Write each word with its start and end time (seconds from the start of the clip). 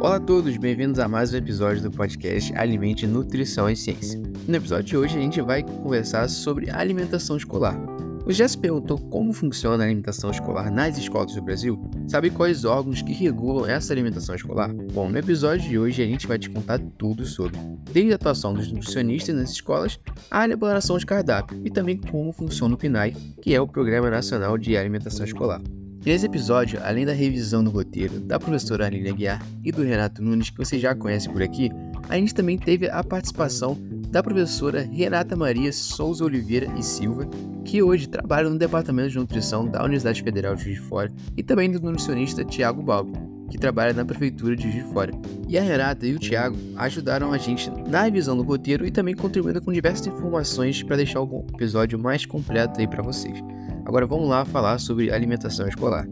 Olá 0.00 0.14
a 0.14 0.20
todos, 0.20 0.56
bem-vindos 0.56 1.00
a 1.00 1.08
mais 1.08 1.34
um 1.34 1.38
episódio 1.38 1.82
do 1.82 1.90
podcast 1.90 2.54
Alimente 2.56 3.04
Nutrição 3.04 3.68
e 3.68 3.74
Ciência. 3.74 4.22
No 4.46 4.54
episódio 4.54 4.84
de 4.84 4.96
hoje 4.96 5.18
a 5.18 5.20
gente 5.20 5.40
vai 5.40 5.64
conversar 5.64 6.28
sobre 6.28 6.70
alimentação 6.70 7.36
escolar. 7.36 7.76
Você 8.24 8.34
já 8.34 8.46
se 8.46 8.56
perguntou 8.56 8.96
como 8.96 9.32
funciona 9.32 9.82
a 9.82 9.86
alimentação 9.88 10.30
escolar 10.30 10.70
nas 10.70 10.96
escolas 10.96 11.34
do 11.34 11.42
Brasil? 11.42 11.90
Sabe 12.06 12.30
quais 12.30 12.64
órgãos 12.64 13.02
que 13.02 13.12
regulam 13.12 13.66
essa 13.66 13.92
alimentação 13.92 14.36
escolar? 14.36 14.72
Bom, 14.92 15.08
no 15.08 15.18
episódio 15.18 15.68
de 15.68 15.76
hoje 15.76 16.00
a 16.00 16.06
gente 16.06 16.28
vai 16.28 16.38
te 16.38 16.48
contar 16.48 16.78
tudo 16.96 17.24
sobre, 17.24 17.58
desde 17.92 18.12
a 18.12 18.14
atuação 18.14 18.54
dos 18.54 18.70
nutricionistas 18.70 19.34
nas 19.34 19.50
escolas, 19.50 19.98
a 20.30 20.44
elaboração 20.44 20.96
de 20.96 21.06
cardápio 21.06 21.60
e 21.64 21.70
também 21.70 21.96
como 21.96 22.32
funciona 22.32 22.76
o 22.76 22.78
PNAE, 22.78 23.16
que 23.42 23.52
é 23.52 23.60
o 23.60 23.66
Programa 23.66 24.08
Nacional 24.08 24.56
de 24.56 24.76
Alimentação 24.76 25.26
Escolar. 25.26 25.60
Nesse 26.04 26.26
episódio, 26.26 26.80
além 26.82 27.04
da 27.04 27.12
revisão 27.12 27.62
do 27.62 27.70
roteiro 27.70 28.20
da 28.20 28.38
professora 28.38 28.86
Aline 28.86 29.10
Aguiar 29.10 29.44
e 29.64 29.72
do 29.72 29.82
Renato 29.82 30.22
Nunes, 30.22 30.48
que 30.48 30.56
você 30.56 30.78
já 30.78 30.94
conhece 30.94 31.28
por 31.28 31.42
aqui, 31.42 31.70
a 32.08 32.16
gente 32.16 32.34
também 32.34 32.56
teve 32.56 32.88
a 32.88 33.02
participação 33.02 33.76
da 34.08 34.22
professora 34.22 34.80
Renata 34.80 35.36
Maria 35.36 35.72
Souza 35.72 36.24
Oliveira 36.24 36.66
e 36.78 36.82
Silva, 36.82 37.28
que 37.64 37.82
hoje 37.82 38.08
trabalha 38.08 38.48
no 38.48 38.58
Departamento 38.58 39.10
de 39.10 39.18
Nutrição 39.18 39.66
da 39.66 39.80
Universidade 39.80 40.22
Federal 40.22 40.54
de 40.54 40.64
Juiz 40.64 40.76
de 40.76 40.82
Fora, 40.82 41.12
e 41.36 41.42
também 41.42 41.70
do 41.70 41.80
nutricionista 41.80 42.44
Tiago 42.44 42.80
Balbi, 42.80 43.12
que 43.50 43.58
trabalha 43.58 43.92
na 43.92 44.04
Prefeitura 44.04 44.56
de 44.56 44.62
Juiz 44.62 44.74
de 44.76 44.92
Fora. 44.92 45.12
E 45.46 45.58
a 45.58 45.62
Renata 45.62 46.06
e 46.06 46.14
o 46.14 46.18
Tiago 46.18 46.56
ajudaram 46.76 47.32
a 47.32 47.38
gente 47.38 47.70
na 47.86 48.02
revisão 48.02 48.36
do 48.36 48.42
roteiro 48.42 48.86
e 48.86 48.90
também 48.90 49.14
contribuindo 49.14 49.60
com 49.60 49.72
diversas 49.72 50.06
informações 50.06 50.82
para 50.82 50.96
deixar 50.96 51.20
o 51.20 51.44
episódio 51.52 51.98
mais 51.98 52.24
completo 52.24 52.80
aí 52.80 52.86
para 52.86 53.02
vocês. 53.02 53.42
Agora 53.88 54.06
vamos 54.06 54.28
lá 54.28 54.44
falar 54.44 54.78
sobre 54.78 55.10
alimentação 55.10 55.66
escolar. 55.66 56.06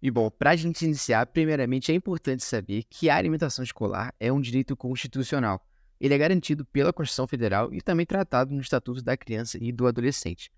E 0.00 0.10
bom, 0.10 0.30
para 0.30 0.52
a 0.52 0.56
gente 0.56 0.86
iniciar, 0.86 1.26
primeiramente 1.26 1.92
é 1.92 1.94
importante 1.94 2.42
saber 2.42 2.84
que 2.88 3.10
a 3.10 3.16
alimentação 3.16 3.62
escolar 3.62 4.14
é 4.18 4.32
um 4.32 4.40
direito 4.40 4.74
constitucional. 4.74 5.62
Ele 6.00 6.14
é 6.14 6.16
garantido 6.16 6.64
pela 6.64 6.90
Constituição 6.90 7.26
Federal 7.26 7.70
e 7.70 7.82
também 7.82 8.06
tratado 8.06 8.54
no 8.54 8.62
Estatuto 8.62 9.02
da 9.02 9.14
Criança 9.14 9.58
e 9.60 9.70
do 9.70 9.86
Adolescente. 9.86 10.50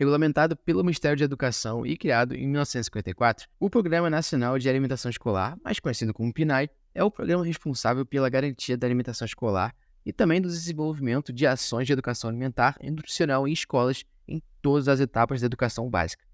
Regulamentado 0.00 0.56
pelo 0.56 0.82
Ministério 0.82 1.18
da 1.18 1.24
Educação 1.26 1.84
e 1.84 1.98
criado 1.98 2.34
em 2.34 2.46
1954, 2.46 3.46
o 3.60 3.68
Programa 3.68 4.08
Nacional 4.08 4.58
de 4.58 4.70
Alimentação 4.70 5.10
Escolar, 5.10 5.58
mais 5.62 5.78
conhecido 5.78 6.14
como 6.14 6.32
PNAE, 6.32 6.70
é 6.94 7.04
o 7.04 7.10
programa 7.10 7.44
responsável 7.44 8.06
pela 8.06 8.30
garantia 8.30 8.74
da 8.74 8.86
alimentação 8.86 9.26
escolar 9.26 9.74
e 10.04 10.12
também 10.12 10.40
do 10.40 10.48
desenvolvimento 10.48 11.32
de 11.32 11.46
ações 11.46 11.86
de 11.86 11.92
educação 11.92 12.30
alimentar 12.30 12.76
e 12.80 12.90
nutricional 12.90 13.46
em 13.46 13.52
escolas 13.52 14.04
em 14.26 14.42
todas 14.62 14.88
as 14.88 15.00
etapas 15.00 15.40
da 15.40 15.46
educação 15.46 15.88
básica. 15.88 16.24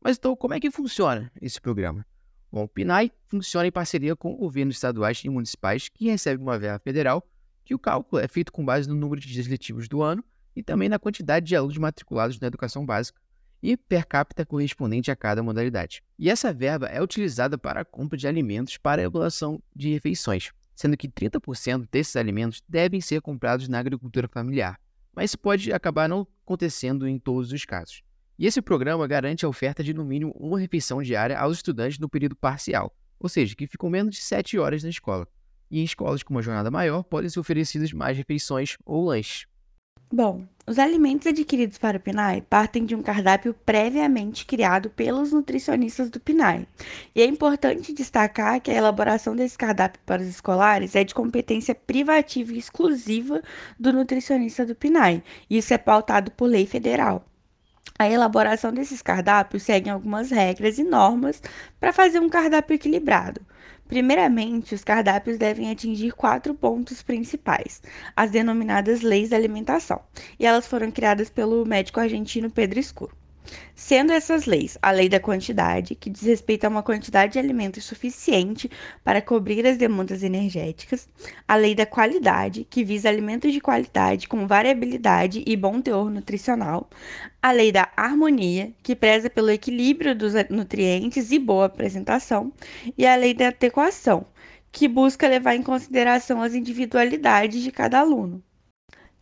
Mas 0.00 0.16
então, 0.16 0.36
como 0.36 0.54
é 0.54 0.60
que 0.60 0.70
funciona 0.70 1.32
esse 1.40 1.60
programa? 1.60 2.06
Bom, 2.52 2.64
o 2.64 2.68
PNAE 2.68 3.10
funciona 3.26 3.66
em 3.66 3.72
parceria 3.72 4.14
com 4.14 4.36
governos 4.36 4.76
estaduais 4.76 5.24
e 5.24 5.28
municipais 5.28 5.88
que 5.88 6.10
recebem 6.10 6.44
uma 6.44 6.58
verba 6.58 6.78
federal, 6.78 7.26
que 7.64 7.74
o 7.74 7.78
cálculo 7.78 8.22
é 8.22 8.28
feito 8.28 8.52
com 8.52 8.64
base 8.64 8.88
no 8.88 8.94
número 8.94 9.20
de 9.20 9.26
dias 9.26 9.46
letivos 9.46 9.88
do 9.88 10.02
ano 10.02 10.22
e 10.54 10.62
também 10.62 10.88
na 10.88 10.98
quantidade 10.98 11.46
de 11.46 11.56
alunos 11.56 11.78
matriculados 11.78 12.38
na 12.38 12.46
educação 12.46 12.84
básica 12.86 13.20
e 13.62 13.76
per 13.76 14.06
capita 14.06 14.44
correspondente 14.44 15.10
a 15.10 15.16
cada 15.16 15.42
modalidade. 15.42 16.02
E 16.18 16.28
essa 16.28 16.52
verba 16.52 16.86
é 16.86 17.02
utilizada 17.02 17.56
para 17.56 17.80
a 17.80 17.84
compra 17.84 18.18
de 18.18 18.28
alimentos 18.28 18.76
para 18.76 19.00
a 19.00 19.04
elaboração 19.04 19.60
de 19.74 19.90
refeições, 19.90 20.52
sendo 20.74 20.96
que 20.96 21.08
30% 21.08 21.88
desses 21.90 22.16
alimentos 22.16 22.62
devem 22.68 23.00
ser 23.00 23.20
comprados 23.20 23.68
na 23.68 23.78
agricultura 23.78 24.28
familiar, 24.28 24.78
mas 25.14 25.30
isso 25.30 25.38
pode 25.38 25.72
acabar 25.72 26.08
não 26.08 26.26
acontecendo 26.44 27.06
em 27.06 27.18
todos 27.18 27.52
os 27.52 27.64
casos. 27.64 28.02
E 28.38 28.46
esse 28.46 28.60
programa 28.60 29.06
garante 29.06 29.44
a 29.44 29.48
oferta 29.48 29.82
de 29.82 29.94
no 29.94 30.04
mínimo 30.04 30.32
uma 30.32 30.58
refeição 30.58 31.00
diária 31.00 31.38
aos 31.38 31.58
estudantes 31.58 31.98
no 31.98 32.08
período 32.08 32.34
parcial, 32.34 32.92
ou 33.18 33.28
seja, 33.28 33.54
que 33.54 33.66
ficam 33.66 33.88
menos 33.88 34.16
de 34.16 34.22
7 34.22 34.58
horas 34.58 34.82
na 34.82 34.90
escola. 34.90 35.28
E 35.70 35.80
em 35.80 35.84
escolas 35.84 36.22
com 36.22 36.34
uma 36.34 36.42
jornada 36.42 36.70
maior 36.70 37.04
podem 37.04 37.30
ser 37.30 37.38
oferecidas 37.40 37.92
mais 37.92 38.16
refeições 38.16 38.76
ou 38.84 39.06
lanches. 39.06 39.46
Bom, 40.12 40.46
os 40.66 40.78
alimentos 40.78 41.26
adquiridos 41.26 41.76
para 41.76 41.98
o 41.98 42.00
PNAE 42.00 42.40
partem 42.40 42.86
de 42.86 42.94
um 42.94 43.02
cardápio 43.02 43.54
previamente 43.66 44.46
criado 44.46 44.88
pelos 44.88 45.30
nutricionistas 45.30 46.08
do 46.08 46.18
PNAE. 46.18 46.66
E 47.14 47.20
é 47.20 47.26
importante 47.26 47.92
destacar 47.92 48.60
que 48.60 48.70
a 48.70 48.74
elaboração 48.74 49.36
desse 49.36 49.58
cardápio 49.58 50.00
para 50.06 50.22
os 50.22 50.28
escolares 50.28 50.96
é 50.96 51.04
de 51.04 51.14
competência 51.14 51.74
privativa 51.74 52.52
e 52.52 52.58
exclusiva 52.58 53.42
do 53.78 53.92
nutricionista 53.92 54.64
do 54.64 54.74
PNAE. 54.74 55.22
Isso 55.50 55.74
é 55.74 55.78
pautado 55.78 56.30
por 56.30 56.46
lei 56.46 56.66
federal. 56.66 57.24
A 57.98 58.08
elaboração 58.08 58.72
desses 58.72 59.00
cardápios 59.00 59.62
segue 59.62 59.88
algumas 59.88 60.30
regras 60.30 60.78
e 60.78 60.84
normas 60.84 61.42
para 61.80 61.92
fazer 61.92 62.18
um 62.18 62.28
cardápio 62.28 62.74
equilibrado. 62.74 63.40
Primeiramente, 63.88 64.74
os 64.74 64.82
cardápios 64.84 65.38
devem 65.38 65.70
atingir 65.70 66.12
quatro 66.12 66.54
pontos 66.54 67.02
principais, 67.02 67.82
as 68.16 68.30
denominadas 68.30 69.02
leis 69.02 69.28
da 69.30 69.36
alimentação, 69.36 70.00
e 70.38 70.46
elas 70.46 70.66
foram 70.66 70.90
criadas 70.90 71.30
pelo 71.30 71.64
médico 71.64 72.00
argentino 72.00 72.50
Pedro 72.50 72.78
Escuro. 72.78 73.16
Sendo 73.74 74.12
essas 74.12 74.46
leis 74.46 74.78
a 74.80 74.90
lei 74.90 75.08
da 75.08 75.20
quantidade, 75.20 75.94
que 75.94 76.08
diz 76.08 76.22
respeito 76.22 76.64
a 76.64 76.68
uma 76.68 76.82
quantidade 76.82 77.34
de 77.34 77.38
alimentos 77.38 77.84
suficiente 77.84 78.70
para 79.02 79.20
cobrir 79.20 79.66
as 79.66 79.76
demandas 79.76 80.22
energéticas, 80.22 81.08
a 81.46 81.54
lei 81.54 81.74
da 81.74 81.84
qualidade, 81.84 82.66
que 82.70 82.84
visa 82.84 83.08
alimentos 83.08 83.52
de 83.52 83.60
qualidade 83.60 84.28
com 84.28 84.46
variabilidade 84.46 85.44
e 85.46 85.56
bom 85.56 85.80
teor 85.82 86.10
nutricional, 86.10 86.88
a 87.42 87.52
lei 87.52 87.70
da 87.70 87.90
harmonia, 87.96 88.72
que 88.82 88.96
preza 88.96 89.28
pelo 89.28 89.50
equilíbrio 89.50 90.14
dos 90.14 90.32
nutrientes 90.48 91.30
e 91.30 91.38
boa 91.38 91.66
apresentação, 91.66 92.52
e 92.96 93.06
a 93.06 93.14
lei 93.16 93.34
da 93.34 93.48
adequação, 93.48 94.26
que 94.72 94.88
busca 94.88 95.28
levar 95.28 95.54
em 95.54 95.62
consideração 95.62 96.42
as 96.42 96.54
individualidades 96.54 97.62
de 97.62 97.70
cada 97.70 98.00
aluno. 98.00 98.42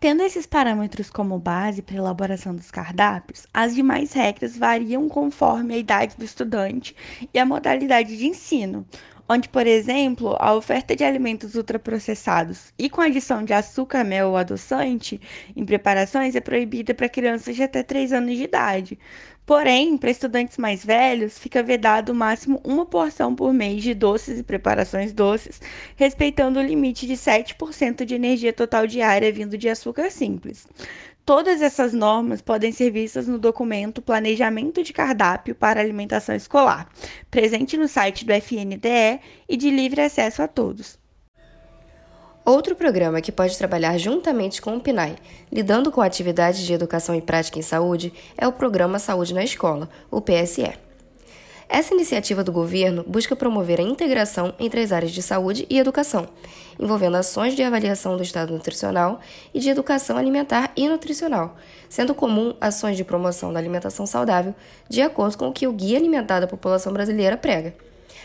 Tendo 0.02 0.24
esses 0.24 0.46
parâmetros 0.46 1.08
como 1.08 1.38
base 1.38 1.80
para 1.80 1.94
a 1.94 1.98
elaboração 1.98 2.56
dos 2.56 2.72
cardápios, 2.72 3.46
as 3.54 3.72
demais 3.72 4.12
regras 4.12 4.56
variam 4.58 5.08
conforme 5.08 5.74
a 5.74 5.78
idade 5.78 6.16
do 6.16 6.24
estudante 6.24 6.96
e 7.32 7.38
a 7.38 7.46
modalidade 7.46 8.16
de 8.16 8.26
ensino, 8.26 8.84
onde, 9.28 9.48
por 9.48 9.64
exemplo, 9.64 10.36
a 10.41 10.54
oferta 10.54 10.96
de 10.96 11.04
alimentos 11.04 11.54
ultraprocessados 11.54 12.72
e 12.76 12.91
com 12.91 13.00
adição 13.00 13.44
de 13.44 13.52
açúcar, 13.52 14.02
mel 14.02 14.30
ou 14.30 14.36
adoçante 14.36 15.20
em 15.54 15.64
preparações 15.64 16.34
é 16.34 16.41
proibida 16.41 16.92
para 16.92 17.08
crianças 17.08 17.54
de 17.54 17.62
até 17.62 17.84
3 17.84 18.12
anos 18.12 18.36
de 18.36 18.42
idade. 18.42 18.98
Porém, 19.44 19.98
para 19.98 20.10
estudantes 20.10 20.56
mais 20.56 20.84
velhos, 20.84 21.36
fica 21.36 21.64
vedado 21.64 22.10
o 22.10 22.14
máximo 22.14 22.60
uma 22.62 22.86
porção 22.86 23.34
por 23.34 23.53
mês 23.53 23.82
de 23.82 23.92
doces 23.92 24.38
e 24.38 24.42
preparações 24.44 25.12
doces, 25.12 25.60
respeitando 25.97 26.60
o 26.60 26.62
limite 26.62 27.08
de 27.08 27.14
7% 27.14 28.04
de 28.04 28.14
energia 28.14 28.53
total 28.53 28.86
diária 28.86 29.32
vindo 29.32 29.58
de 29.58 29.69
açúcar 29.69 30.10
simples. 30.10 30.66
Todas 31.25 31.60
essas 31.60 31.92
normas 31.92 32.41
podem 32.41 32.70
ser 32.70 32.91
vistas 32.91 33.26
no 33.26 33.38
documento 33.38 34.00
Planejamento 34.00 34.82
de 34.82 34.92
Cardápio 34.92 35.56
para 35.56 35.80
Alimentação 35.80 36.36
Escolar, 36.36 36.88
presente 37.28 37.76
no 37.76 37.88
site 37.88 38.24
do 38.24 38.32
FNDE 38.32 39.20
e 39.48 39.56
de 39.56 39.70
livre 39.70 40.03
acesso 40.03 40.42
a 40.42 40.48
todos. 40.48 41.01
Outro 42.44 42.75
programa 42.75 43.20
que 43.20 43.30
pode 43.30 43.56
trabalhar 43.56 43.97
juntamente 43.98 44.60
com 44.60 44.76
o 44.76 44.80
PNAE, 44.80 45.14
lidando 45.50 45.92
com 45.92 46.00
atividades 46.00 46.62
de 46.62 46.72
educação 46.72 47.14
e 47.14 47.22
prática 47.22 47.56
em 47.56 47.62
saúde, 47.62 48.12
é 48.36 48.48
o 48.48 48.53
Programa 48.53 48.98
Saúde 48.98 49.32
na 49.32 49.44
Escola, 49.44 49.88
o 50.10 50.20
PSE. 50.20 50.72
Essa 51.69 51.94
iniciativa 51.94 52.42
do 52.42 52.50
governo 52.50 53.04
busca 53.06 53.36
promover 53.36 53.78
a 53.78 53.84
integração 53.84 54.53
entre 54.58 54.80
as 54.80 54.91
áreas 54.91 55.12
de 55.12 55.22
saúde 55.22 55.69
e 55.70 55.78
educação, 55.78 56.28
envolvendo 56.80 57.16
ações 57.16 57.54
de 57.54 57.62
avaliação 57.62 58.16
do 58.16 58.25
estado 58.25 58.53
nutricional 58.53 59.20
e 59.54 59.60
de 59.60 59.70
educação 59.70 60.16
alimentar 60.16 60.72
e 60.76 60.88
nutricional, 60.88 61.56
sendo 61.88 62.12
comum 62.12 62.56
ações 62.60 62.97
de 62.97 63.04
promoção 63.04 63.53
da 63.53 63.60
alimentação 63.60 64.04
saudável, 64.04 64.53
de 64.89 65.00
acordo 65.00 65.39
com 65.39 65.48
o 65.48 65.53
que 65.53 65.68
o 65.68 65.72
Guia 65.72 65.97
Alimentar 65.97 66.41
da 66.41 66.48
População 66.48 66.92
Brasileira 66.92 67.36
prega, 67.36 67.72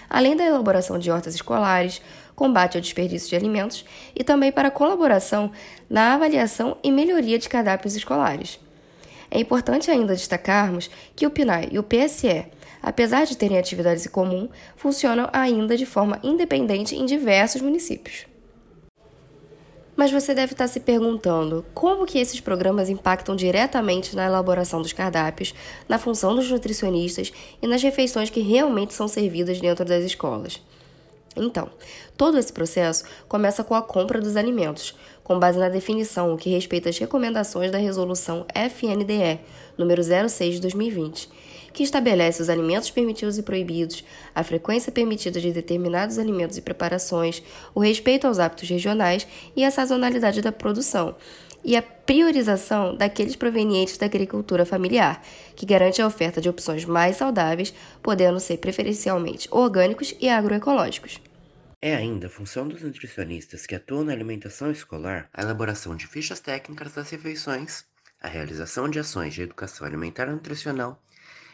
além 0.10 0.36
da 0.36 0.46
elaboração 0.46 0.98
de 0.98 1.10
hortas 1.12 1.36
escolares, 1.36 2.02
combate 2.36 2.78
ao 2.78 2.82
desperdício 2.82 3.30
de 3.30 3.36
alimentos 3.36 3.86
e 4.16 4.24
também 4.24 4.52
para 4.52 4.72
colaboração 4.72 5.52
na 5.90 6.14
avaliação 6.14 6.78
e 6.84 6.92
melhoria 6.92 7.40
de 7.40 7.50
cardápios 7.50 7.96
escolares. 7.96 8.60
É 9.30 9.40
importante 9.40 9.92
ainda 9.92 10.16
destacarmos 10.16 10.90
que 11.16 11.26
o 11.26 11.30
PNAE 11.30 11.70
e 11.72 11.80
o 11.80 11.84
PSE 11.84 12.46
apesar 12.82 13.26
de 13.26 13.36
terem 13.36 13.58
atividades 13.58 14.06
em 14.06 14.10
comum, 14.10 14.50
funcionam 14.76 15.30
ainda 15.34 15.76
de 15.76 15.86
forma 15.86 16.20
independente 16.24 16.96
em 16.96 17.06
diversos 17.06 17.62
municípios. 17.62 18.26
Mas 19.98 20.12
você 20.12 20.36
deve 20.36 20.54
estar 20.54 20.68
se 20.68 20.80
perguntando 20.80 21.66
como 21.74 22.06
que 22.06 22.20
esses 22.20 22.40
programas 22.40 22.88
impactam 22.88 23.36
diretamente 23.36 24.16
na 24.16 24.28
elaboração 24.28 24.80
dos 24.80 24.94
cardápios, 24.94 25.56
na 25.90 25.98
função 25.98 26.36
dos 26.36 26.50
nutricionistas 26.52 27.34
e 27.60 27.68
nas 27.68 27.82
refeições 27.82 28.30
que 28.30 28.40
realmente 28.40 28.94
são 28.94 29.08
servidas 29.08 29.60
dentro 29.60 29.84
das 29.84 30.04
escolas. 30.04 30.62
Então, 31.36 31.70
todo 32.16 32.38
esse 32.38 32.54
processo 32.54 33.06
começa 33.28 33.64
com 33.64 33.74
a 33.74 33.82
compra 33.82 34.22
dos 34.22 34.36
alimentos, 34.36 34.96
com 35.24 35.40
base 35.40 35.58
na 35.58 35.68
definição 35.68 36.38
que 36.38 36.50
respeita 36.50 36.90
às 36.90 36.98
recomendações 36.98 37.72
da 37.72 37.80
Resolução 37.80 38.46
FNDE, 38.54 39.40
número 39.78 40.02
06 40.04 40.56
de 40.56 40.62
2020, 40.62 41.30
que 41.78 41.84
estabelece 41.84 42.42
os 42.42 42.50
alimentos 42.50 42.90
permitidos 42.90 43.38
e 43.38 43.44
proibidos, 43.44 44.04
a 44.34 44.44
frequência 44.44 44.92
permitida 44.92 45.40
de 45.40 45.52
determinados 45.52 46.18
alimentos 46.18 46.58
e 46.58 46.62
preparações, 46.62 47.44
o 47.76 47.80
respeito 47.80 48.26
aos 48.26 48.40
hábitos 48.40 48.68
regionais 48.68 49.28
e 49.56 49.64
a 49.64 49.70
sazonalidade 49.70 50.42
da 50.42 50.52
produção, 50.52 51.16
e 51.64 51.76
a 51.76 51.82
priorização 51.84 52.96
daqueles 52.96 53.36
provenientes 53.36 53.96
da 53.96 54.08
agricultura 54.08 54.66
familiar, 54.66 55.24
que 55.56 55.68
garante 55.68 56.02
a 56.02 56.08
oferta 56.08 56.42
de 56.42 56.50
opções 56.50 56.84
mais 56.84 57.18
saudáveis, 57.18 57.72
podendo 58.02 58.40
ser 58.40 58.58
preferencialmente 58.58 59.48
orgânicos 59.52 60.16
e 60.20 60.28
agroecológicos. 60.28 61.22
É 61.80 61.96
ainda 61.96 62.28
função 62.28 62.68
dos 62.68 62.82
nutricionistas 62.82 63.68
que 63.68 63.76
atuam 63.76 64.04
na 64.04 64.14
alimentação 64.14 64.72
escolar 64.72 65.30
a 65.32 65.44
elaboração 65.44 65.96
de 65.96 66.08
fichas 66.08 66.40
técnicas 66.40 66.94
das 66.94 67.12
refeições, 67.12 67.86
a 68.20 68.28
realização 68.28 68.90
de 68.90 68.98
ações 68.98 69.36
de 69.36 69.44
educação 69.44 69.86
alimentar 69.86 70.28
e 70.28 70.32
nutricional 70.32 71.00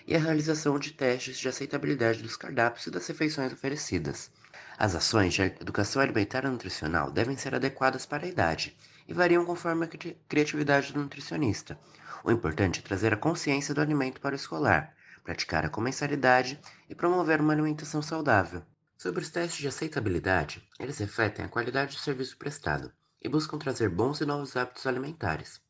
e 0.05 0.15
a 0.15 0.19
realização 0.19 0.77
de 0.77 0.91
testes 0.91 1.37
de 1.37 1.47
aceitabilidade 1.47 2.21
dos 2.21 2.35
cardápios 2.35 2.87
e 2.87 2.91
das 2.91 3.07
refeições 3.07 3.53
oferecidas. 3.53 4.31
As 4.77 4.95
ações 4.95 5.33
de 5.33 5.41
educação 5.41 6.01
alimentar 6.01 6.43
e 6.45 6.49
nutricional 6.49 7.11
devem 7.11 7.37
ser 7.37 7.55
adequadas 7.55 8.05
para 8.05 8.25
a 8.25 8.29
idade 8.29 8.75
e 9.07 9.13
variam 9.13 9.45
conforme 9.45 9.85
a 9.85 9.89
criatividade 10.27 10.93
do 10.93 10.99
nutricionista. 10.99 11.79
O 12.23 12.31
importante 12.31 12.79
é 12.79 12.83
trazer 12.83 13.13
a 13.13 13.17
consciência 13.17 13.73
do 13.73 13.81
alimento 13.81 14.19
para 14.19 14.33
o 14.33 14.35
escolar, 14.35 14.95
praticar 15.23 15.65
a 15.65 15.69
comensalidade 15.69 16.59
e 16.89 16.95
promover 16.95 17.39
uma 17.39 17.53
alimentação 17.53 18.01
saudável. 18.01 18.63
Sobre 18.97 19.21
os 19.21 19.29
testes 19.29 19.59
de 19.59 19.67
aceitabilidade, 19.67 20.67
eles 20.79 20.97
refletem 20.97 21.45
a 21.45 21.49
qualidade 21.49 21.95
do 21.95 22.01
serviço 22.01 22.37
prestado 22.37 22.91
e 23.21 23.29
buscam 23.29 23.57
trazer 23.57 23.89
bons 23.89 24.21
e 24.21 24.25
novos 24.25 24.55
hábitos 24.55 24.85
alimentares. 24.85 25.61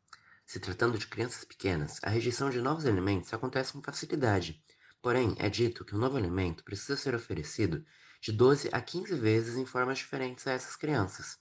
Se 0.46 0.60
tratando 0.60 0.98
de 0.98 1.08
crianças 1.08 1.44
pequenas, 1.44 2.00
a 2.04 2.10
rejeição 2.10 2.50
de 2.50 2.62
novos 2.62 2.86
alimentos 2.86 3.34
acontece 3.34 3.74
com 3.74 3.82
facilidade. 3.82 4.64
Porém, 5.02 5.36
é 5.40 5.50
dito 5.50 5.84
que 5.84 5.94
o 5.94 5.98
um 5.98 6.00
novo 6.00 6.18
alimento 6.18 6.64
precisa 6.64 6.96
ser 6.96 7.16
oferecido 7.16 7.84
de 8.22 8.32
12 8.32 8.70
a 8.72 8.80
15 8.80 9.16
vezes 9.16 9.58
em 9.58 9.66
formas 9.66 9.98
diferentes 9.98 10.48
a 10.48 10.52
essas 10.52 10.76
crianças. 10.76 11.38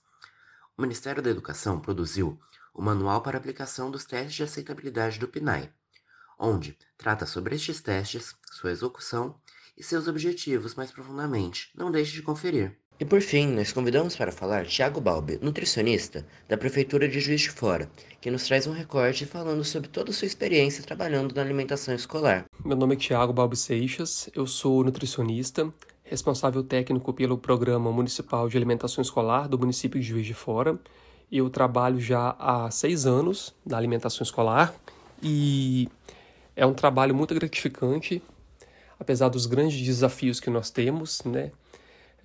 O 0.77 0.81
Ministério 0.81 1.21
da 1.21 1.29
Educação 1.29 1.79
produziu 1.79 2.39
o 2.73 2.81
Manual 2.81 3.21
para 3.21 3.37
Aplicação 3.37 3.91
dos 3.91 4.05
Testes 4.05 4.33
de 4.33 4.43
Aceitabilidade 4.43 5.19
do 5.19 5.27
PNAE, 5.27 5.71
onde 6.37 6.77
trata 6.97 7.25
sobre 7.25 7.55
estes 7.55 7.79
testes, 7.79 8.35
sua 8.51 8.71
execução 8.71 9.39
e 9.77 9.83
seus 9.83 10.07
objetivos 10.07 10.75
mais 10.75 10.91
profundamente. 10.91 11.71
Não 11.75 11.91
deixe 11.91 12.11
de 12.11 12.21
conferir. 12.21 12.82
E 12.99 13.05
por 13.05 13.21
fim, 13.21 13.47
nós 13.47 13.73
convidamos 13.73 14.15
para 14.15 14.31
falar 14.31 14.67
Tiago 14.67 15.01
Balbi, 15.01 15.39
nutricionista 15.41 16.23
da 16.47 16.55
Prefeitura 16.55 17.07
de 17.07 17.19
Juiz 17.19 17.41
de 17.41 17.49
Fora, 17.49 17.89
que 18.21 18.29
nos 18.29 18.45
traz 18.45 18.67
um 18.67 18.71
recorte 18.71 19.25
falando 19.25 19.63
sobre 19.63 19.89
toda 19.89 20.11
a 20.11 20.13
sua 20.13 20.27
experiência 20.27 20.83
trabalhando 20.83 21.33
na 21.33 21.41
alimentação 21.41 21.95
escolar. 21.95 22.45
Meu 22.63 22.77
nome 22.77 22.93
é 22.93 22.97
Tiago 22.97 23.33
Balbi 23.33 23.57
Seixas, 23.57 24.29
eu 24.35 24.45
sou 24.45 24.83
nutricionista, 24.83 25.73
responsável 26.03 26.63
técnico 26.63 27.11
pelo 27.13 27.35
Programa 27.35 27.91
Municipal 27.91 28.47
de 28.47 28.55
Alimentação 28.55 29.01
Escolar 29.01 29.47
do 29.47 29.57
município 29.57 29.99
de 29.99 30.05
Juiz 30.05 30.27
de 30.27 30.35
Fora. 30.35 30.77
Eu 31.31 31.49
trabalho 31.49 31.99
já 31.99 32.35
há 32.37 32.69
seis 32.69 33.07
anos 33.07 33.55
na 33.65 33.75
alimentação 33.75 34.23
escolar 34.23 34.71
e 35.21 35.89
é 36.55 36.63
um 36.63 36.75
trabalho 36.75 37.15
muito 37.15 37.33
gratificante, 37.33 38.21
apesar 38.99 39.29
dos 39.29 39.47
grandes 39.47 39.81
desafios 39.81 40.39
que 40.39 40.51
nós 40.51 40.69
temos, 40.69 41.23
né? 41.23 41.51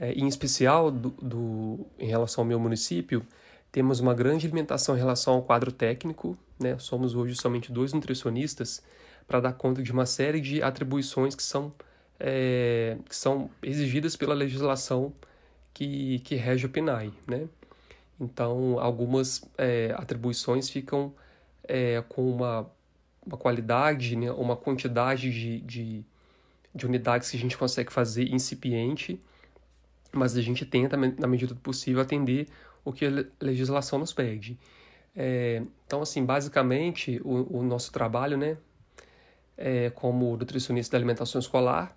É, 0.00 0.12
em 0.12 0.28
especial 0.28 0.90
do, 0.90 1.10
do, 1.10 1.86
em 1.98 2.06
relação 2.06 2.42
ao 2.42 2.48
meu 2.48 2.58
município, 2.58 3.26
temos 3.72 4.00
uma 4.00 4.14
grande 4.14 4.46
limitação 4.46 4.96
em 4.96 4.98
relação 4.98 5.34
ao 5.34 5.42
quadro 5.42 5.72
técnico, 5.72 6.38
né? 6.58 6.78
Somos 6.78 7.14
hoje 7.14 7.34
somente 7.34 7.72
dois 7.72 7.92
nutricionistas 7.92 8.82
para 9.26 9.40
dar 9.40 9.52
conta 9.52 9.82
de 9.82 9.92
uma 9.92 10.06
série 10.06 10.40
de 10.40 10.62
atribuições 10.62 11.34
que 11.34 11.42
são 11.42 11.72
é, 12.20 12.96
que 13.08 13.14
são 13.14 13.50
exigidas 13.62 14.16
pela 14.16 14.34
legislação 14.34 15.12
que, 15.74 16.18
que 16.20 16.34
rege 16.34 16.66
o 16.66 16.68
PNAE, 16.68 17.12
né? 17.26 17.48
Então, 18.20 18.80
algumas 18.80 19.42
é, 19.56 19.94
atribuições 19.96 20.68
ficam 20.68 21.14
é, 21.62 22.02
com 22.08 22.28
uma, 22.32 22.68
uma 23.24 23.36
qualidade, 23.36 24.16
né, 24.16 24.32
uma 24.32 24.56
quantidade 24.56 25.30
de, 25.30 25.60
de, 25.60 26.04
de 26.74 26.86
unidades 26.86 27.30
que 27.30 27.36
a 27.36 27.40
gente 27.40 27.56
consegue 27.56 27.92
fazer 27.92 28.32
incipiente, 28.32 29.20
mas 30.12 30.36
a 30.36 30.42
gente 30.42 30.64
tenta, 30.64 30.96
na 30.96 31.26
medida 31.26 31.54
do 31.54 31.60
possível, 31.60 32.02
atender 32.02 32.46
o 32.84 32.92
que 32.92 33.06
a 33.06 33.24
legislação 33.40 33.98
nos 33.98 34.12
pede. 34.12 34.58
É, 35.14 35.62
então, 35.86 36.00
assim, 36.00 36.24
basicamente, 36.24 37.20
o, 37.24 37.58
o 37.58 37.62
nosso 37.62 37.92
trabalho, 37.92 38.36
né, 38.36 38.56
é, 39.56 39.90
como 39.90 40.36
nutricionista 40.36 40.92
da 40.92 40.98
alimentação 40.98 41.38
escolar, 41.38 41.96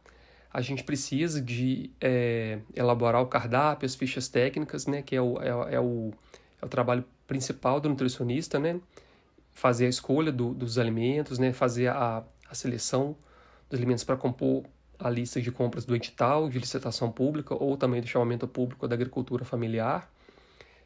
a 0.54 0.60
gente 0.62 0.84
precisa 0.84 1.42
de 1.42 1.92
é, 2.02 2.60
elaborar 2.76 3.22
o 3.22 3.28
cardápio, 3.28 3.86
as 3.86 3.96
fichas 3.96 4.28
técnicas, 4.28 4.86
né, 4.86 5.02
que 5.02 5.16
é 5.16 5.22
o, 5.22 5.42
é, 5.42 5.76
é, 5.76 5.80
o, 5.80 6.12
é 6.62 6.66
o 6.66 6.70
trabalho 6.70 7.06
principal 7.26 7.80
do 7.80 7.88
nutricionista, 7.88 8.60
né, 8.60 8.80
fazer 9.54 9.86
a 9.86 9.90
escolha 9.90 10.32
do, 10.32 10.54
dos 10.54 10.78
alimentos, 10.78 11.40
né, 11.40 11.54
fazer 11.54 11.88
a, 11.88 12.24
a 12.50 12.56
seleção 12.56 13.16
dos 13.70 13.80
alimentos 13.80 14.04
para 14.04 14.18
compor 14.18 14.66
a 15.02 15.10
lista 15.10 15.42
de 15.42 15.52
compras 15.52 15.86
do 15.86 15.96
edital 15.96 16.50
de 16.50 16.60
licitação 16.60 17.12
pública 17.12 17.56
ou 17.56 17.76
também 17.76 18.02
do 18.02 18.08
chamamento 18.08 18.48
público 18.48 18.88
da 18.88 18.96
agricultura 18.96 19.44
familiar, 19.44 20.12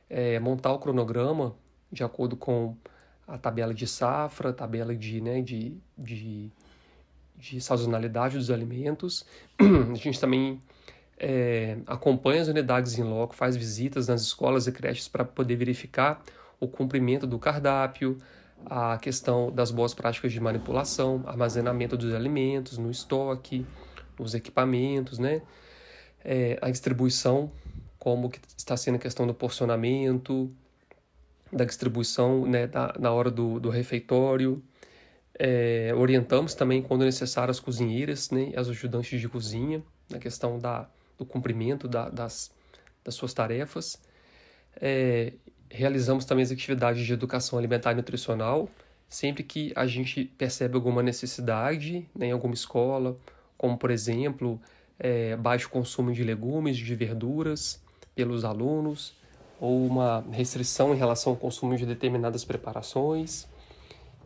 é, 0.09 0.39
montar 0.39 0.71
o 0.73 0.79
cronograma 0.79 1.55
de 1.91 2.03
acordo 2.03 2.35
com 2.35 2.75
a 3.27 3.37
tabela 3.37 3.73
de 3.73 3.87
safra, 3.87 4.53
tabela 4.53 4.95
de, 4.95 5.21
né, 5.21 5.41
de, 5.41 5.77
de 5.97 6.51
de 7.37 7.59
sazonalidade 7.59 8.37
dos 8.37 8.49
alimentos. 8.49 9.25
A 9.59 9.95
gente 9.95 10.19
também 10.19 10.61
é, 11.17 11.77
acompanha 11.85 12.41
as 12.41 12.47
unidades 12.47 12.97
em 12.97 13.03
loco, 13.03 13.35
faz 13.35 13.55
visitas 13.55 14.07
nas 14.07 14.21
escolas 14.21 14.67
e 14.67 14.71
creches 14.71 15.07
para 15.07 15.23
poder 15.23 15.55
verificar 15.55 16.21
o 16.59 16.67
cumprimento 16.67 17.27
do 17.27 17.37
cardápio, 17.37 18.17
a 18.65 18.97
questão 18.97 19.51
das 19.51 19.69
boas 19.69 19.93
práticas 19.93 20.31
de 20.31 20.39
manipulação, 20.39 21.23
armazenamento 21.25 21.97
dos 21.97 22.13
alimentos 22.13 22.77
no 22.77 22.89
estoque, 22.89 23.65
os 24.19 24.33
equipamentos, 24.33 25.19
né? 25.19 25.41
É, 26.23 26.57
a 26.61 26.69
distribuição, 26.69 27.51
como 27.99 28.29
que 28.29 28.39
está 28.57 28.75
sendo 28.75 28.95
a 28.95 28.99
questão 28.99 29.27
do 29.27 29.33
porcionamento, 29.33 30.51
da 31.51 31.65
distribuição 31.65 32.45
né, 32.45 32.67
da, 32.67 32.93
na 32.99 33.11
hora 33.11 33.29
do, 33.29 33.59
do 33.59 33.69
refeitório, 33.69 34.61
é, 35.37 35.93
orientamos 35.95 36.53
também, 36.53 36.81
quando 36.81 37.03
necessário, 37.03 37.51
as 37.51 37.59
cozinheiras 37.59 38.31
né, 38.31 38.51
as 38.55 38.69
ajudantes 38.69 39.19
de 39.19 39.27
cozinha 39.27 39.83
na 40.09 40.17
questão 40.17 40.57
da, 40.57 40.89
do 41.17 41.25
cumprimento 41.25 41.87
da, 41.87 42.09
das, 42.09 42.51
das 43.03 43.15
suas 43.15 43.33
tarefas. 43.33 43.99
É, 44.79 45.33
realizamos 45.69 46.25
também 46.25 46.43
as 46.43 46.51
atividades 46.51 47.05
de 47.05 47.13
educação 47.13 47.59
alimentar 47.59 47.91
e 47.91 47.95
nutricional, 47.95 48.69
sempre 49.09 49.43
que 49.43 49.73
a 49.75 49.85
gente 49.85 50.25
percebe 50.25 50.75
alguma 50.75 51.03
necessidade 51.03 52.07
né, 52.15 52.27
em 52.27 52.31
alguma 52.31 52.53
escola, 52.53 53.17
como, 53.57 53.77
por 53.77 53.91
exemplo, 53.91 54.59
é, 54.99 55.35
baixo 55.35 55.69
consumo 55.69 56.11
de 56.11 56.23
legumes, 56.23 56.77
de 56.77 56.95
verduras 56.95 57.81
pelos 58.13 58.45
alunos, 58.45 59.13
ou 59.59 59.85
uma 59.85 60.23
restrição 60.31 60.93
em 60.93 60.97
relação 60.97 61.33
ao 61.33 61.37
consumo 61.37 61.77
de 61.77 61.85
determinadas 61.85 62.43
preparações 62.43 63.47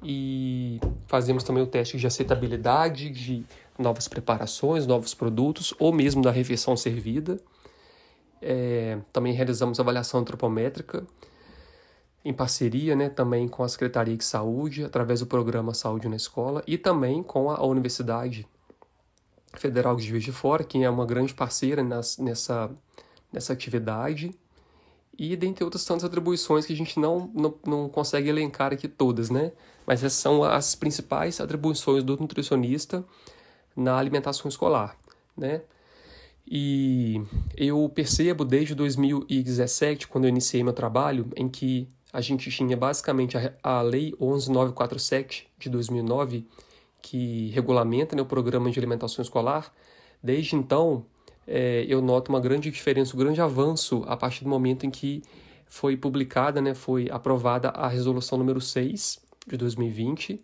e 0.03 0.79
fazemos 1.07 1.43
também 1.43 1.61
o 1.61 1.67
teste 1.67 1.97
de 1.97 2.07
aceitabilidade 2.07 3.09
de 3.09 3.43
novas 3.77 4.07
preparações, 4.07 4.87
novos 4.87 5.13
produtos 5.13 5.73
ou 5.79 5.93
mesmo 5.93 6.21
da 6.21 6.31
refeição 6.31 6.75
servida. 6.75 7.39
É, 8.41 8.97
também 9.11 9.33
realizamos 9.33 9.79
avaliação 9.79 10.21
antropométrica 10.21 11.05
em 12.23 12.33
parceria 12.33 12.95
né, 12.95 13.09
também 13.09 13.47
com 13.47 13.63
a 13.63 13.69
Secretaria 13.69 14.15
de 14.15 14.23
Saúde, 14.23 14.83
através 14.83 15.19
do 15.19 15.25
programa 15.25 15.73
Saúde 15.73 16.07
na 16.07 16.15
Escola, 16.15 16.63
e 16.67 16.77
também 16.77 17.23
com 17.23 17.49
a 17.49 17.65
Universidade 17.65 18.47
Federal 19.53 19.95
de 19.95 20.03
Juiz 20.03 20.23
de 20.23 20.31
Fora, 20.31 20.63
que 20.63 20.83
é 20.83 20.89
uma 20.89 21.05
grande 21.05 21.33
parceira 21.33 21.83
nas, 21.83 22.17
nessa, 22.17 22.69
nessa 23.31 23.53
atividade 23.53 24.31
e 25.17 25.35
dentre 25.35 25.63
outras 25.65 25.83
tantas 25.83 26.05
atribuições 26.05 26.65
que 26.65 26.71
a 26.71 26.75
gente 26.75 26.97
não, 26.97 27.29
não, 27.33 27.53
não 27.65 27.89
consegue 27.89 28.29
elencar 28.29 28.71
aqui 28.71 28.87
todas, 28.87 29.29
né? 29.29 29.51
Mas 29.85 30.03
essas 30.03 30.19
são 30.19 30.43
as 30.43 30.75
principais 30.75 31.41
atribuições 31.41 32.03
do 32.03 32.15
nutricionista 32.15 33.03
na 33.75 33.97
alimentação 33.97 34.47
escolar, 34.47 34.95
né? 35.35 35.61
E 36.49 37.21
eu 37.55 37.91
percebo 37.93 38.45
desde 38.45 38.73
2017, 38.73 40.07
quando 40.07 40.23
eu 40.23 40.29
iniciei 40.29 40.63
meu 40.63 40.73
trabalho, 40.73 41.27
em 41.35 41.49
que 41.49 41.87
a 42.11 42.21
gente 42.21 42.49
tinha 42.49 42.75
basicamente 42.75 43.37
a, 43.37 43.53
a 43.61 43.81
Lei 43.81 44.15
11947 44.19 45.47
de 45.59 45.69
2009, 45.69 46.47
que 47.01 47.49
regulamenta 47.49 48.15
né, 48.15 48.21
o 48.21 48.25
programa 48.25 48.69
de 48.69 48.79
alimentação 48.79 49.21
escolar. 49.21 49.73
Desde 50.21 50.55
então, 50.55 51.05
é, 51.47 51.85
eu 51.87 52.01
noto 52.01 52.29
uma 52.29 52.39
grande 52.39 52.69
diferença, 52.69 53.15
um 53.15 53.19
grande 53.19 53.41
avanço 53.41 54.03
a 54.07 54.15
partir 54.15 54.43
do 54.43 54.49
momento 54.49 54.85
em 54.85 54.89
que 54.89 55.23
foi 55.65 55.95
publicada, 55.95 56.61
né, 56.61 56.73
foi 56.73 57.09
aprovada 57.09 57.69
a 57.69 57.87
resolução 57.87 58.37
número 58.37 58.59
6 58.59 59.19
de 59.47 59.57
2020 59.57 60.43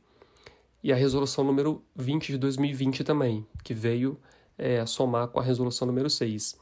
e 0.83 0.93
a 0.93 0.95
resolução 0.95 1.43
número 1.43 1.83
20 1.95 2.27
de 2.27 2.37
2020 2.37 3.03
também, 3.03 3.45
que 3.63 3.73
veio 3.73 4.19
é, 4.57 4.85
somar 4.85 5.27
com 5.27 5.39
a 5.39 5.43
resolução 5.43 5.87
número 5.87 6.09
6, 6.09 6.57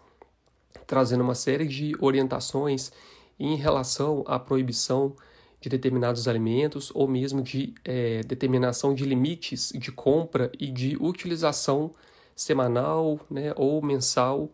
trazendo 0.87 1.23
uma 1.23 1.35
série 1.35 1.67
de 1.67 1.93
orientações 1.99 2.91
em 3.39 3.55
relação 3.55 4.23
à 4.27 4.39
proibição 4.39 5.15
de 5.63 5.69
determinados 5.69 6.27
alimentos 6.27 6.91
ou 6.93 7.07
mesmo 7.07 7.41
de 7.41 7.73
é, 7.85 8.21
determinação 8.23 8.93
de 8.93 9.05
limites 9.05 9.71
de 9.73 9.93
compra 9.93 10.51
e 10.59 10.69
de 10.69 10.97
utilização 10.99 11.91
semanal 12.35 13.17
né, 13.31 13.53
ou 13.55 13.81
mensal 13.81 14.51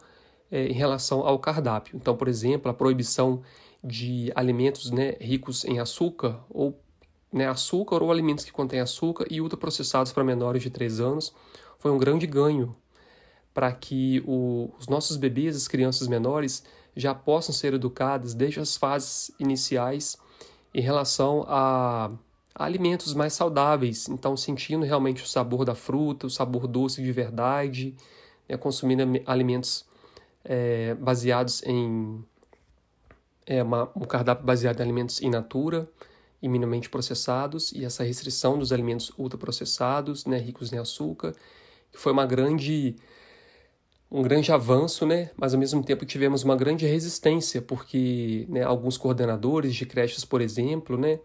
é, 0.52 0.68
em 0.68 0.74
relação 0.74 1.22
ao 1.26 1.40
cardápio. 1.40 1.98
Então, 1.98 2.16
por 2.16 2.28
exemplo, 2.28 2.70
a 2.70 2.76
proibição 2.76 3.42
de 3.84 4.32
alimentos 4.36 4.92
né, 4.92 5.16
ricos 5.20 5.66
em 5.66 5.80
açúcar 5.80 6.46
ou 6.48 6.80
né, 7.34 7.48
açúcar 7.48 8.04
ou 8.04 8.12
alimentos 8.12 8.46
que 8.46 8.52
contêm 8.52 8.80
açúcar 8.80 9.26
e 9.32 9.42
ultraprocessados 9.42 10.12
para 10.12 10.24
menores 10.24 10.62
de 10.62 10.70
3 10.70 11.00
anos 11.00 11.34
foi 11.80 11.90
um 11.90 11.98
grande 11.98 12.28
ganho 12.28 12.76
para 13.52 13.72
que 13.72 14.24
o, 14.28 14.72
os 14.78 14.88
nossos 14.88 15.18
bebês, 15.18 15.56
as 15.56 15.68
crianças 15.68 16.08
menores, 16.08 16.64
já 16.96 17.16
possam 17.16 17.52
ser 17.52 17.74
educadas 17.74 18.36
desde 18.36 18.60
as 18.60 18.78
fases 18.78 19.32
iniciais 19.40 20.16
em 20.74 20.82
relação 20.82 21.46
a, 21.48 22.12
alimentos 22.54 23.14
mais 23.14 23.34
saudáveis, 23.34 24.10
então 24.10 24.36
sentindo 24.36 24.86
realmente 24.86 25.24
o 25.24 25.28
sabor 25.28 25.66
da 25.66 25.76
fruta, 25.76 26.28
o 26.28 26.30
sabor 26.30 26.68
doce 26.68 27.02
de 27.02 27.12
verdade, 27.12 27.96
né, 28.48 28.58
consumindo 28.58 29.04
alimentos 29.26 29.86
é, 30.44 30.94
baseados 30.96 31.64
em 31.64 32.24
é, 33.46 33.64
uma, 33.64 33.90
um 33.96 34.02
cardápio 34.02 34.46
baseado 34.46 34.80
em 34.80 34.84
alimentos 34.84 35.22
in 35.22 35.30
natura 35.30 35.90
e 36.42 36.48
minimamente 36.48 36.90
processados 36.90 37.72
e 37.72 37.84
essa 37.84 38.04
restrição 38.04 38.58
dos 38.58 38.72
alimentos 38.72 39.12
ultraprocessados, 39.18 40.26
né, 40.26 40.38
ricos 40.38 40.72
em 40.72 40.78
açúcar, 40.78 41.34
que 41.92 41.98
foi 41.98 42.12
uma 42.12 42.26
grande 42.26 42.96
um 44.12 44.22
grande 44.22 44.52
avanço, 44.52 45.06
né? 45.06 45.30
mas 45.38 45.54
ao 45.54 45.60
mesmo 45.60 45.84
tempo 45.84 46.06
tivemos 46.06 46.44
uma 46.44 46.56
grande 46.56 46.86
resistência, 46.86 47.62
porque 47.62 48.46
né, 48.50 48.64
alguns 48.64 48.98
coordenadores 48.98 49.76
de 49.76 49.86
creches, 49.86 50.26
por 50.26 50.42
exemplo, 50.42 50.98
né, 50.98 51.20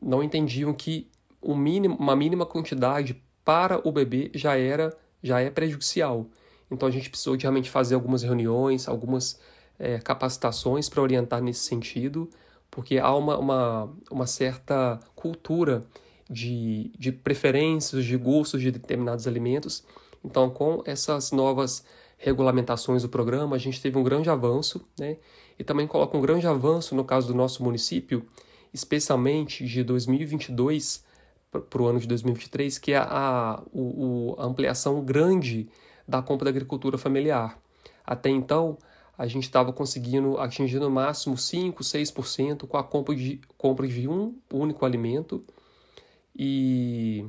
não 0.00 0.22
entendiam 0.22 0.72
que 0.72 1.10
o 1.40 1.54
mínimo, 1.54 1.96
uma 1.96 2.14
mínima 2.14 2.46
quantidade 2.46 3.20
para 3.44 3.80
o 3.86 3.90
bebê 3.90 4.30
já 4.34 4.56
era 4.56 4.96
já 5.22 5.40
é 5.40 5.50
prejudicial. 5.50 6.26
Então 6.70 6.88
a 6.88 6.90
gente 6.90 7.08
precisou 7.08 7.36
de 7.36 7.42
realmente 7.42 7.70
fazer 7.70 7.94
algumas 7.94 8.22
reuniões, 8.22 8.88
algumas 8.88 9.38
é, 9.78 9.98
capacitações 9.98 10.88
para 10.88 11.02
orientar 11.02 11.42
nesse 11.42 11.60
sentido, 11.60 12.28
porque 12.70 12.98
há 12.98 13.14
uma, 13.14 13.38
uma, 13.38 13.92
uma 14.10 14.26
certa 14.26 14.98
cultura 15.14 15.84
de, 16.28 16.90
de 16.98 17.12
preferências, 17.12 18.04
de 18.04 18.16
gostos 18.16 18.60
de 18.60 18.70
determinados 18.70 19.26
alimentos. 19.26 19.84
Então, 20.24 20.48
com 20.48 20.82
essas 20.86 21.30
novas 21.30 21.84
regulamentações 22.22 23.02
do 23.02 23.08
programa, 23.08 23.56
a 23.56 23.58
gente 23.58 23.82
teve 23.82 23.98
um 23.98 24.02
grande 24.02 24.30
avanço, 24.30 24.86
né? 24.98 25.16
E 25.58 25.64
também 25.64 25.86
coloca 25.86 26.16
um 26.16 26.20
grande 26.20 26.46
avanço 26.46 26.94
no 26.94 27.04
caso 27.04 27.26
do 27.26 27.34
nosso 27.34 27.62
município, 27.64 28.24
especialmente 28.72 29.66
de 29.66 29.82
2022 29.82 31.04
para 31.50 31.82
o 31.82 31.86
ano 31.86 31.98
de 31.98 32.06
2023, 32.06 32.78
que 32.78 32.92
é 32.92 32.96
a, 32.96 33.60
o, 33.72 34.36
a 34.38 34.44
ampliação 34.44 35.04
grande 35.04 35.68
da 36.06 36.22
compra 36.22 36.46
da 36.46 36.50
agricultura 36.50 36.96
familiar. 36.96 37.58
Até 38.06 38.30
então, 38.30 38.78
a 39.18 39.26
gente 39.26 39.44
estava 39.44 39.72
conseguindo 39.72 40.38
atingir 40.38 40.78
no 40.78 40.90
máximo 40.90 41.36
5, 41.36 41.82
6% 41.82 42.66
com 42.66 42.76
a 42.76 42.84
compra 42.84 43.14
de, 43.14 43.40
compra 43.58 43.86
de 43.86 44.08
um 44.08 44.34
único 44.50 44.86
alimento. 44.86 45.44
E 46.34 47.26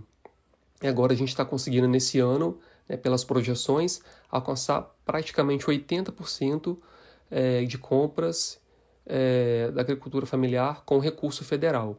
agora 0.81 1.13
a 1.13 1.15
gente 1.15 1.29
está 1.29 1.43
conseguindo 1.43 1.87
nesse 1.87 2.19
ano 2.19 2.59
né, 2.87 2.97
pelas 2.97 3.23
projeções, 3.23 4.01
alcançar 4.29 4.93
praticamente 5.05 5.65
80% 5.65 6.77
é, 7.29 7.63
de 7.65 7.77
compras 7.77 8.59
é, 9.05 9.71
da 9.71 9.81
agricultura 9.81 10.25
familiar 10.25 10.83
com 10.85 10.99
recurso 10.99 11.43
federal. 11.43 11.97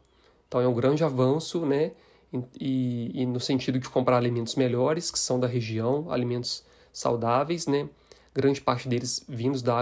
Então 0.48 0.60
é 0.60 0.68
um 0.68 0.74
grande 0.74 1.02
avanço, 1.04 1.64
né? 1.66 1.92
E, 2.60 3.12
e, 3.14 3.26
no 3.26 3.38
sentido 3.38 3.78
de 3.78 3.88
comprar 3.88 4.16
alimentos 4.16 4.56
melhores, 4.56 5.08
que 5.10 5.18
são 5.18 5.38
da 5.38 5.46
região, 5.46 6.10
alimentos 6.10 6.64
saudáveis, 6.92 7.66
né? 7.66 7.88
Grande 8.34 8.60
parte 8.60 8.88
deles 8.88 9.24
vindos 9.28 9.62
da 9.62 9.80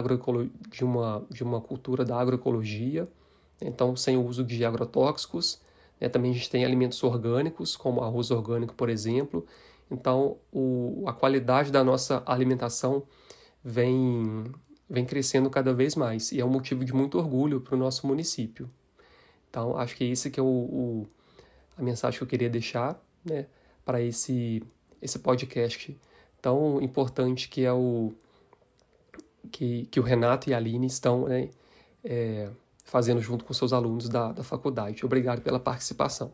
de 0.71 0.85
uma, 0.85 1.25
de 1.31 1.43
uma 1.43 1.61
cultura 1.63 2.05
da 2.05 2.19
agroecologia, 2.19 3.09
então 3.61 3.97
sem 3.97 4.19
o 4.19 4.27
uso 4.27 4.45
de 4.45 4.63
agrotóxicos. 4.65 5.59
Né? 5.99 6.09
Também 6.11 6.33
a 6.33 6.35
gente 6.35 6.51
tem 6.51 6.63
alimentos 6.65 7.03
orgânicos, 7.03 7.77
como 7.77 8.03
arroz 8.03 8.31
orgânico, 8.31 8.75
por 8.75 8.91
exemplo, 8.91 9.47
então, 9.93 10.39
o, 10.51 11.05
a 11.07 11.13
qualidade 11.13 11.71
da 11.71 11.85
nossa 11.85 12.23
alimentação 12.25 13.03
vem, 13.63 14.45
vem 14.89 15.05
crescendo 15.05 15.51
cada 15.51 15.75
vez 15.75 15.95
mais 15.95 16.33
e 16.33 16.41
é 16.41 16.45
um 16.45 16.49
motivo 16.49 16.85
de 16.85 16.95
muito 16.95 17.19
orgulho 17.19 17.61
para 17.61 17.75
o 17.75 17.79
nosso 17.79 18.07
município. 18.07 18.71
Então, 19.51 19.77
acho 19.77 19.95
que 19.95 20.05
esse 20.05 20.31
que 20.31 20.41
é 20.41 20.43
o, 20.43 20.47
o 20.47 21.07
a 21.77 21.83
mensagem 21.83 22.19
que 22.19 22.25
eu 22.25 22.29
queria 22.29 22.49
deixar 22.49 22.99
né, 23.25 23.47
para 23.85 24.01
esse, 24.01 24.63
esse 25.01 25.19
podcast 25.19 25.99
tão 26.41 26.81
importante 26.81 27.49
que 27.49 27.65
é 27.65 27.73
o 27.73 28.13
que, 29.51 29.87
que 29.87 30.01
o 30.01 30.03
Renato 30.03 30.49
e 30.49 30.55
a 30.55 30.57
Aline 30.57 30.87
estão 30.87 31.29
né, 31.29 31.51
é, 32.03 32.49
fazendo 32.85 33.21
junto 33.21 33.45
com 33.45 33.53
seus 33.53 33.73
alunos 33.73 34.09
da, 34.09 34.33
da 34.33 34.43
faculdade. 34.43 35.05
Obrigado 35.05 35.43
pela 35.43 35.61
participação. 35.61 36.33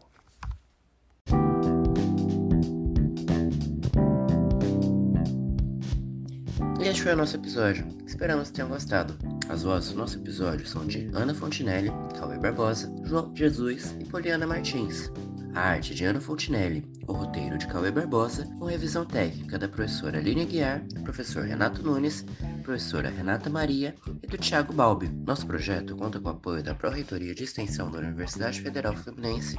Este 6.89 7.03
foi 7.03 7.13
o 7.13 7.17
nosso 7.17 7.37
episódio. 7.37 7.87
Esperamos 8.07 8.49
que 8.49 8.55
tenham 8.55 8.71
gostado. 8.71 9.15
As 9.51 9.63
vozes 9.63 9.93
do 9.93 9.99
nosso 9.99 10.17
episódio 10.17 10.67
são 10.67 10.87
de 10.87 11.11
Ana 11.13 11.35
Fontinelli, 11.35 11.91
Cauê 12.19 12.39
Barbosa, 12.39 12.91
João 13.05 13.31
Jesus 13.35 13.95
e 14.01 14.05
Poliana 14.07 14.47
Martins. 14.47 15.13
A 15.59 15.71
arte 15.71 15.93
de 15.93 16.05
Ana 16.05 16.21
Fontinelli, 16.21 16.89
o 17.09 17.13
roteiro 17.13 17.59
de 17.59 17.67
Cauê 17.67 17.91
Barbosa, 17.91 18.47
com 18.61 18.67
revisão 18.67 19.05
técnica 19.05 19.59
da 19.59 19.67
professora 19.67 20.19
Aline 20.19 20.45
Guiar, 20.45 20.81
professor 21.03 21.43
Renato 21.43 21.83
Nunes, 21.83 22.25
professora 22.63 23.11
Renata 23.11 23.51
Maria 23.51 23.93
e 24.23 24.27
do 24.29 24.39
Thiago 24.39 24.73
Balbi. 24.73 25.09
Nosso 25.09 25.45
projeto 25.49 25.97
conta 25.97 26.21
com 26.21 26.29
o 26.29 26.31
apoio 26.31 26.63
da 26.63 26.77
Pró-Reitoria 26.77 27.35
de 27.35 27.43
Extensão 27.43 27.91
da 27.91 27.99
Universidade 27.99 28.61
Federal 28.61 28.95
Fluminense 28.95 29.59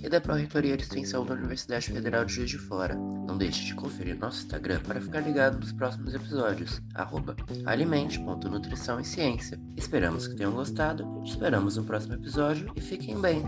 e 0.00 0.08
da 0.08 0.20
Pró-Reitoria 0.20 0.76
de 0.76 0.84
Extensão 0.84 1.26
da 1.26 1.34
Universidade 1.34 1.90
Federal 1.90 2.24
de 2.24 2.32
Juiz 2.32 2.50
de 2.50 2.58
Fora. 2.58 2.94
Não 2.94 3.36
deixe 3.36 3.64
de 3.64 3.74
conferir 3.74 4.16
nosso 4.20 4.44
Instagram 4.44 4.78
para 4.86 5.00
ficar 5.00 5.18
ligado 5.18 5.58
nos 5.58 5.72
próximos 5.72 6.14
episódios, 6.14 6.80
arroba 6.94 7.34
alimente.nutrição 7.66 9.00
e 9.00 9.04
ciência. 9.04 9.58
Esperamos 9.76 10.28
que 10.28 10.36
tenham 10.36 10.52
gostado, 10.52 11.04
esperamos 11.24 11.76
no 11.76 11.82
próximo 11.82 12.14
episódio 12.14 12.70
e 12.76 12.80
fiquem 12.80 13.20
bem! 13.20 13.42